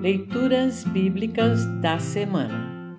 Leituras 0.00 0.82
Bíblicas 0.82 1.66
da 1.82 1.98
Semana 1.98 2.96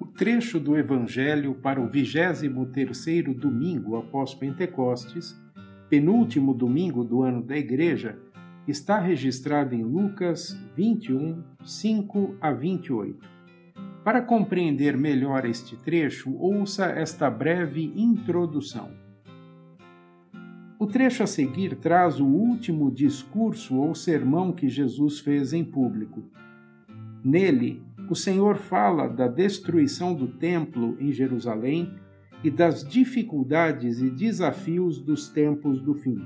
O 0.00 0.06
trecho 0.06 0.58
do 0.58 0.76
Evangelho 0.76 1.54
para 1.54 1.80
o 1.80 1.88
23º 1.88 3.32
domingo 3.32 3.96
após 3.96 4.34
Pentecostes, 4.34 5.40
penúltimo 5.88 6.52
domingo 6.52 7.04
do 7.04 7.22
ano 7.22 7.40
da 7.40 7.56
Igreja, 7.56 8.18
está 8.66 8.98
registrado 8.98 9.76
em 9.76 9.84
Lucas 9.84 10.58
21, 10.74 11.44
5 11.62 12.36
a 12.40 12.50
28. 12.50 13.16
Para 14.02 14.22
compreender 14.22 14.96
melhor 14.96 15.46
este 15.46 15.76
trecho, 15.76 16.36
ouça 16.36 16.86
esta 16.86 17.30
breve 17.30 17.92
introdução. 17.94 18.90
O 20.80 20.86
trecho 20.86 21.22
a 21.22 21.26
seguir 21.26 21.76
traz 21.76 22.18
o 22.18 22.24
último 22.24 22.90
discurso 22.90 23.76
ou 23.76 23.94
sermão 23.94 24.50
que 24.50 24.66
Jesus 24.66 25.20
fez 25.20 25.52
em 25.52 25.62
público. 25.62 26.22
Nele, 27.22 27.82
o 28.08 28.14
Senhor 28.14 28.56
fala 28.56 29.06
da 29.06 29.28
destruição 29.28 30.14
do 30.14 30.26
templo 30.26 30.96
em 30.98 31.12
Jerusalém 31.12 31.92
e 32.42 32.50
das 32.50 32.82
dificuldades 32.82 34.00
e 34.00 34.08
desafios 34.08 34.98
dos 35.02 35.28
tempos 35.28 35.82
do 35.82 35.92
fim. 35.92 36.18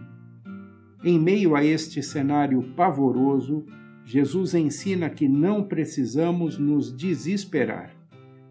Em 1.02 1.18
meio 1.18 1.56
a 1.56 1.64
este 1.64 2.00
cenário 2.00 2.62
pavoroso, 2.77 3.66
Jesus 4.05 4.55
ensina 4.55 5.10
que 5.10 5.27
não 5.27 5.64
precisamos 5.64 6.58
nos 6.58 6.96
desesperar, 6.96 7.92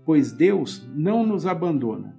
pois 0.04 0.34
Deus 0.34 0.86
não 0.94 1.26
nos 1.26 1.46
abandona. 1.46 2.14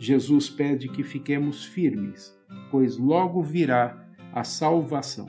Jesus 0.00 0.50
pede 0.50 0.88
que 0.88 1.04
fiquemos 1.04 1.64
firmes 1.64 2.36
pois 2.70 2.96
logo 2.96 3.42
virá 3.42 4.06
a 4.32 4.44
salvação. 4.44 5.28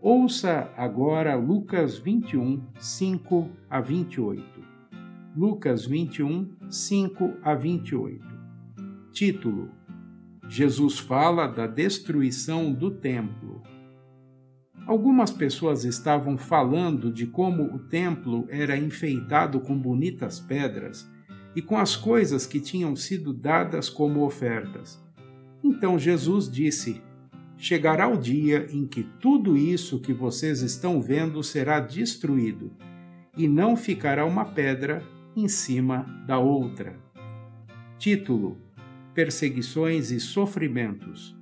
Ouça 0.00 0.70
agora 0.76 1.34
Lucas 1.34 1.98
21, 1.98 2.62
5 2.78 3.50
a 3.68 3.80
28. 3.80 4.44
Lucas 5.36 5.84
21, 5.84 6.48
5 6.70 7.34
a 7.42 7.54
28. 7.54 8.24
Título: 9.10 9.70
Jesus 10.48 10.98
fala 10.98 11.48
da 11.48 11.66
destruição 11.66 12.72
do 12.72 12.90
templo. 12.90 13.62
Algumas 14.86 15.32
pessoas 15.32 15.84
estavam 15.84 16.38
falando 16.38 17.10
de 17.10 17.26
como 17.26 17.64
o 17.64 17.78
templo 17.88 18.46
era 18.48 18.78
enfeitado 18.78 19.58
com 19.58 19.76
bonitas 19.76 20.38
pedras 20.38 21.10
e 21.56 21.60
com 21.60 21.76
as 21.76 21.96
coisas 21.96 22.46
que 22.46 22.60
tinham 22.60 22.94
sido 22.94 23.32
dadas 23.32 23.90
como 23.90 24.24
ofertas 24.24 25.04
então 25.62 25.98
Jesus 25.98 26.50
disse: 26.50 27.02
Chegará 27.56 28.06
o 28.06 28.16
dia 28.16 28.66
em 28.70 28.86
que 28.86 29.02
tudo 29.02 29.56
isso 29.56 30.00
que 30.00 30.12
vocês 30.12 30.60
estão 30.60 31.00
vendo 31.00 31.42
será 31.42 31.80
destruído, 31.80 32.72
e 33.36 33.48
não 33.48 33.76
ficará 33.76 34.24
uma 34.24 34.44
pedra 34.44 35.02
em 35.34 35.48
cima 35.48 36.04
da 36.26 36.38
outra. 36.38 36.98
Título: 37.98 38.58
Perseguições 39.14 40.10
e 40.10 40.20
Sofrimentos. 40.20 41.36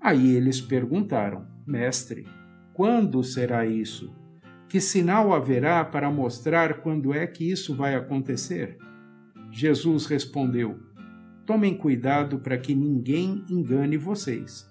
Aí 0.00 0.34
eles 0.34 0.60
perguntaram: 0.60 1.46
Mestre, 1.66 2.26
quando 2.72 3.22
será 3.22 3.64
isso? 3.64 4.12
Que 4.68 4.80
sinal 4.80 5.32
haverá 5.32 5.84
para 5.84 6.10
mostrar 6.10 6.80
quando 6.80 7.14
é 7.14 7.26
que 7.26 7.48
isso 7.48 7.76
vai 7.76 7.94
acontecer? 7.94 8.76
Jesus 9.50 10.06
respondeu: 10.06 10.80
tomem 11.46 11.76
cuidado 11.76 12.38
para 12.38 12.58
que 12.58 12.74
ninguém 12.74 13.44
engane 13.48 13.96
vocês. 13.96 14.70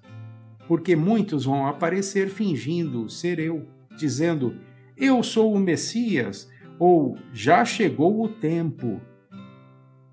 Porque 0.68 0.96
muitos 0.96 1.46
vão 1.46 1.68
aparecer 1.68 2.30
fingindo 2.30 3.10
ser 3.10 3.40
eu, 3.40 3.68
dizendo: 3.98 4.56
Eu 4.98 5.22
sou 5.22 5.54
o 5.54 5.60
Messias, 5.60 6.50
ou 6.80 7.18
já 7.32 7.66
chegou 7.66 8.24
o 8.24 8.30
tempo. 8.30 9.02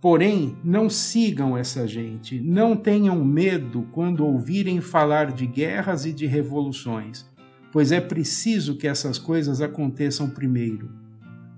Porém, 0.01 0.57
não 0.65 0.89
sigam 0.89 1.57
essa 1.57 1.87
gente, 1.87 2.41
não 2.41 2.75
tenham 2.75 3.23
medo 3.23 3.87
quando 3.93 4.25
ouvirem 4.25 4.81
falar 4.81 5.31
de 5.31 5.47
guerras 5.47 6.07
e 6.07 6.13
de 6.13 6.27
revoluções, 6.27 7.29
pois 7.71 7.93
é 7.93 8.01
preciso 8.01 8.79
que 8.79 8.89
essas 8.89 9.19
coisas 9.19 9.61
aconteçam 9.61 10.31
primeiro. 10.31 10.91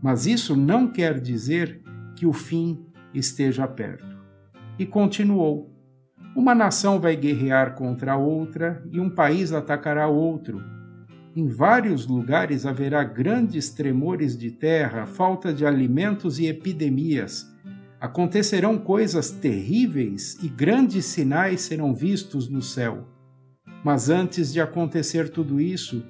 Mas 0.03 0.27
isso 0.27 0.57
não 0.57 0.89
quer 0.89 1.21
dizer 1.21 1.81
que 2.17 2.27
o 2.27 2.33
fim 2.33 2.85
esteja 3.15 3.67
perto 3.69 4.12
e 4.79 4.87
continuou: 4.87 5.71
Uma 6.35 6.55
nação 6.55 7.01
vai 7.01 7.17
guerrear 7.17 7.75
contra 7.75 8.17
outra 8.17 8.83
e 8.91 8.99
um 8.99 9.11
país 9.11 9.53
atacará 9.53 10.09
outro. 10.09 10.63
Em 11.35 11.49
vários 11.49 12.07
lugares 12.07 12.67
haverá 12.67 13.03
grandes 13.03 13.71
tremores 13.71 14.37
de 14.37 14.51
terra, 14.51 15.07
falta 15.07 15.53
de 15.53 15.65
alimentos 15.65 16.39
e 16.39 16.47
epidemias. 16.47 17.51
Acontecerão 17.99 18.77
coisas 18.77 19.31
terríveis 19.31 20.37
e 20.43 20.49
grandes 20.49 21.07
sinais 21.07 21.63
serão 21.63 21.95
vistos 21.95 22.49
no 22.49 22.61
céu. 22.61 23.07
Mas 23.83 24.11
antes 24.11 24.53
de 24.53 24.61
acontecer 24.61 25.31
tudo 25.31 25.61
isso, 25.61 26.05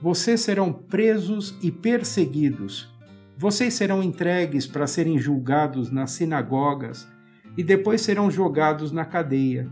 vocês 0.00 0.40
serão 0.40 0.72
presos 0.72 1.56
e 1.62 1.70
perseguidos. 1.70 2.88
Vocês 3.36 3.74
serão 3.74 4.02
entregues 4.02 4.66
para 4.66 4.86
serem 4.86 5.18
julgados 5.18 5.90
nas 5.90 6.12
sinagogas 6.12 7.06
e 7.56 7.62
depois 7.62 8.00
serão 8.00 8.30
jogados 8.30 8.92
na 8.92 9.04
cadeia. 9.04 9.70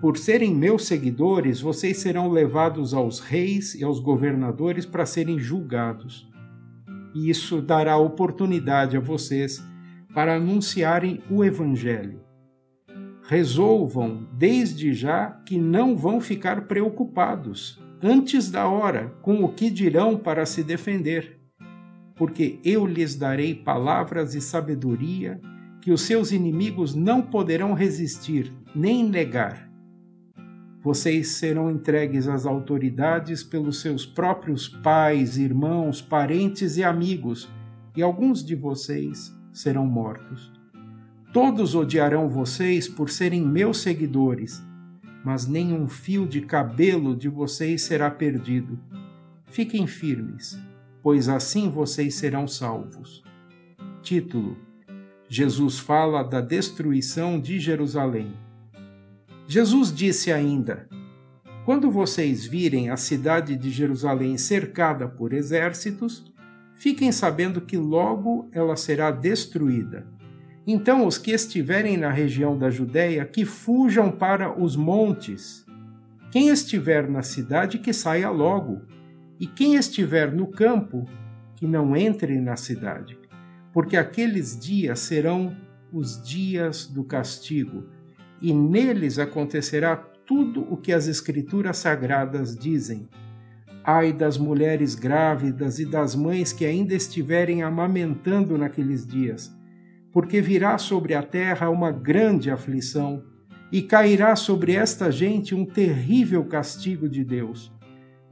Por 0.00 0.18
serem 0.18 0.54
meus 0.54 0.86
seguidores, 0.86 1.60
vocês 1.60 1.98
serão 1.98 2.28
levados 2.28 2.92
aos 2.92 3.20
reis 3.20 3.74
e 3.74 3.84
aos 3.84 4.00
governadores 4.00 4.84
para 4.84 5.06
serem 5.06 5.38
julgados. 5.38 6.28
E 7.14 7.30
isso 7.30 7.62
dará 7.62 7.96
oportunidade 7.96 8.96
a 8.96 9.00
vocês 9.00 9.62
para 10.14 10.34
anunciarem 10.36 11.22
o 11.30 11.44
Evangelho. 11.44 12.20
Resolvam 13.28 14.26
desde 14.32 14.92
já 14.92 15.30
que 15.46 15.56
não 15.56 15.96
vão 15.96 16.20
ficar 16.20 16.66
preocupados 16.66 17.80
antes 18.02 18.50
da 18.50 18.68
hora 18.68 19.14
com 19.22 19.44
o 19.44 19.48
que 19.48 19.70
dirão 19.70 20.16
para 20.16 20.44
se 20.44 20.64
defender, 20.64 21.38
porque 22.16 22.58
eu 22.64 22.84
lhes 22.84 23.14
darei 23.14 23.54
palavras 23.54 24.34
e 24.34 24.40
sabedoria 24.40 25.40
que 25.82 25.90
os 25.90 26.02
seus 26.02 26.30
inimigos 26.30 26.94
não 26.94 27.20
poderão 27.20 27.74
resistir 27.74 28.54
nem 28.72 29.06
negar. 29.06 29.68
Vocês 30.80 31.32
serão 31.32 31.70
entregues 31.70 32.28
às 32.28 32.46
autoridades 32.46 33.42
pelos 33.42 33.80
seus 33.80 34.06
próprios 34.06 34.68
pais, 34.68 35.36
irmãos, 35.36 36.00
parentes 36.00 36.76
e 36.76 36.84
amigos, 36.84 37.48
e 37.96 38.02
alguns 38.02 38.44
de 38.44 38.54
vocês 38.54 39.36
serão 39.52 39.84
mortos. 39.84 40.52
Todos 41.32 41.74
odiarão 41.74 42.28
vocês 42.28 42.88
por 42.88 43.10
serem 43.10 43.42
meus 43.42 43.78
seguidores, 43.78 44.62
mas 45.24 45.48
nenhum 45.48 45.88
fio 45.88 46.26
de 46.26 46.42
cabelo 46.42 47.16
de 47.16 47.28
vocês 47.28 47.82
será 47.82 48.10
perdido. 48.10 48.78
Fiquem 49.46 49.86
firmes, 49.86 50.58
pois 51.02 51.28
assim 51.28 51.68
vocês 51.68 52.14
serão 52.14 52.46
salvos. 52.46 53.22
Título 54.00 54.71
Jesus 55.34 55.78
fala 55.78 56.22
da 56.22 56.42
destruição 56.42 57.40
de 57.40 57.58
Jerusalém. 57.58 58.34
Jesus 59.48 59.90
disse 59.90 60.30
ainda: 60.30 60.86
Quando 61.64 61.90
vocês 61.90 62.44
virem 62.44 62.90
a 62.90 62.98
cidade 62.98 63.56
de 63.56 63.70
Jerusalém 63.70 64.36
cercada 64.36 65.08
por 65.08 65.32
exércitos, 65.32 66.30
fiquem 66.74 67.10
sabendo 67.10 67.62
que 67.62 67.78
logo 67.78 68.50
ela 68.52 68.76
será 68.76 69.10
destruída. 69.10 70.06
Então, 70.66 71.06
os 71.06 71.16
que 71.16 71.30
estiverem 71.30 71.96
na 71.96 72.10
região 72.10 72.58
da 72.58 72.68
Judéia, 72.68 73.24
que 73.24 73.46
fujam 73.46 74.10
para 74.10 74.62
os 74.62 74.76
montes. 74.76 75.64
Quem 76.30 76.50
estiver 76.50 77.08
na 77.08 77.22
cidade, 77.22 77.78
que 77.78 77.94
saia 77.94 78.28
logo. 78.28 78.82
E 79.40 79.46
quem 79.46 79.76
estiver 79.76 80.30
no 80.30 80.46
campo, 80.46 81.06
que 81.56 81.66
não 81.66 81.96
entre 81.96 82.38
na 82.38 82.54
cidade 82.54 83.21
porque 83.72 83.96
aqueles 83.96 84.58
dias 84.58 85.00
serão 85.00 85.56
os 85.92 86.22
dias 86.22 86.86
do 86.86 87.04
castigo, 87.04 87.84
e 88.40 88.52
neles 88.52 89.18
acontecerá 89.18 89.96
tudo 89.96 90.66
o 90.72 90.76
que 90.76 90.92
as 90.92 91.06
Escrituras 91.06 91.78
sagradas 91.78 92.56
dizem. 92.56 93.08
Ai 93.84 94.12
das 94.12 94.38
mulheres 94.38 94.94
grávidas 94.94 95.78
e 95.78 95.84
das 95.84 96.14
mães 96.14 96.52
que 96.52 96.64
ainda 96.64 96.94
estiverem 96.94 97.62
amamentando 97.62 98.56
naqueles 98.56 99.06
dias, 99.06 99.54
porque 100.12 100.40
virá 100.40 100.78
sobre 100.78 101.14
a 101.14 101.22
terra 101.22 101.70
uma 101.70 101.90
grande 101.90 102.50
aflição, 102.50 103.24
e 103.70 103.80
cairá 103.80 104.36
sobre 104.36 104.74
esta 104.74 105.10
gente 105.10 105.54
um 105.54 105.64
terrível 105.64 106.44
castigo 106.44 107.08
de 107.08 107.24
Deus 107.24 107.72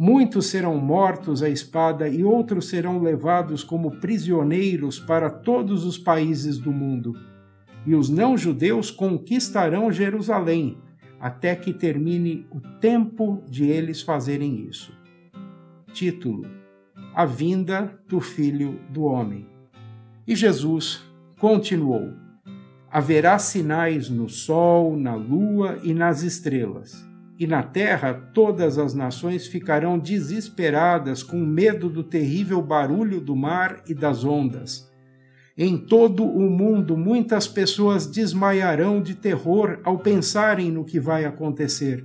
Muitos 0.02 0.46
serão 0.46 0.78
mortos 0.78 1.42
à 1.42 1.50
espada 1.50 2.08
e 2.08 2.24
outros 2.24 2.70
serão 2.70 3.02
levados 3.02 3.62
como 3.62 4.00
prisioneiros 4.00 4.98
para 4.98 5.28
todos 5.28 5.84
os 5.84 5.98
países 5.98 6.56
do 6.56 6.72
mundo. 6.72 7.12
E 7.84 7.94
os 7.94 8.08
não-judeus 8.08 8.90
conquistarão 8.90 9.92
Jerusalém, 9.92 10.78
até 11.20 11.54
que 11.54 11.74
termine 11.74 12.46
o 12.50 12.62
tempo 12.78 13.44
de 13.46 13.66
eles 13.66 14.00
fazerem 14.00 14.66
isso. 14.66 14.90
Título: 15.92 16.46
A 17.14 17.26
vinda 17.26 18.00
do 18.08 18.20
Filho 18.20 18.80
do 18.88 19.02
Homem. 19.02 19.46
E 20.26 20.34
Jesus 20.34 21.04
continuou: 21.38 22.14
Haverá 22.90 23.38
sinais 23.38 24.08
no 24.08 24.30
sol, 24.30 24.96
na 24.96 25.14
lua 25.14 25.78
e 25.82 25.92
nas 25.92 26.22
estrelas. 26.22 27.09
E 27.40 27.46
na 27.46 27.62
terra 27.62 28.14
todas 28.14 28.78
as 28.78 28.94
nações 28.94 29.48
ficarão 29.48 29.98
desesperadas 29.98 31.24
com 31.24 31.38
medo 31.38 31.88
do 31.88 32.04
terrível 32.04 32.62
barulho 32.62 33.20
do 33.20 33.34
mar 33.34 33.82
e 33.88 33.94
das 33.94 34.24
ondas 34.24 34.90
em 35.62 35.76
todo 35.76 36.24
o 36.24 36.48
mundo, 36.48 36.96
muitas 36.96 37.46
pessoas 37.46 38.06
desmaiarão 38.06 39.02
de 39.02 39.14
terror 39.14 39.78
ao 39.84 39.98
pensarem 39.98 40.70
no 40.70 40.86
que 40.86 40.98
vai 40.98 41.26
acontecer, 41.26 42.02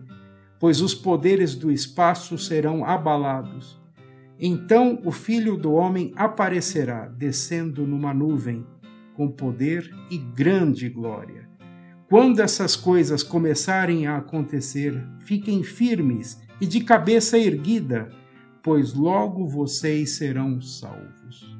pois 0.60 0.82
os 0.82 0.94
poderes 0.94 1.56
do 1.56 1.72
espaço 1.72 2.38
serão 2.38 2.84
abalados. 2.84 3.80
Então 4.38 5.00
o 5.06 5.10
Filho 5.12 5.56
do 5.56 5.72
Homem 5.72 6.12
aparecerá, 6.18 7.08
descendo 7.08 7.88
numa 7.88 8.14
nuvem, 8.14 8.68
com 9.16 9.30
poder 9.30 9.90
e 10.12 10.18
grande 10.18 10.90
glória. 10.90 11.45
Quando 12.10 12.40
essas 12.40 12.76
coisas 12.76 13.24
começarem 13.24 14.06
a 14.06 14.18
acontecer, 14.18 15.04
fiquem 15.20 15.64
firmes 15.64 16.42
e 16.62 16.68
de 16.68 16.82
cabeça 16.84 17.38
erguida, 17.38 18.10
pois 18.62 18.94
logo 18.94 19.48
vocês 19.48 20.18
serão 20.18 20.62
salvos. 20.62 21.58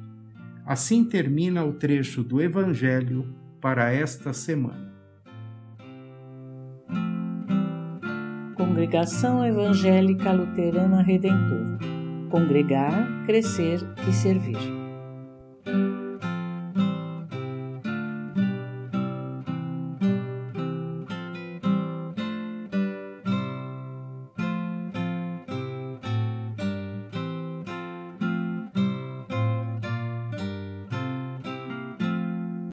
Assim 0.64 1.04
termina 1.04 1.64
o 1.64 1.72
trecho 1.72 2.22
do 2.22 2.40
Evangelho 2.40 3.34
para 3.60 3.92
esta 3.92 4.32
semana. 4.32 4.86
Congregação 8.54 9.44
Evangélica 9.44 10.32
Luterana 10.32 11.02
Redentor 11.02 11.78
Congregar, 12.30 13.24
Crescer 13.24 13.80
e 14.08 14.12
Servir. 14.12 14.85